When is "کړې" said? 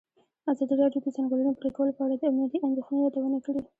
3.45-3.61